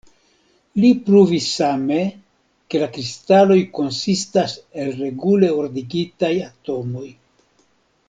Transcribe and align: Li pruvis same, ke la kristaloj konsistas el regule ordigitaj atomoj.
Li 0.85 0.89
pruvis 1.09 1.49
same, 1.57 1.99
ke 2.73 2.81
la 2.85 2.89
kristaloj 2.97 3.59
konsistas 3.77 4.59
el 4.87 4.93
regule 5.05 5.55
ordigitaj 5.63 6.35
atomoj. 6.51 7.09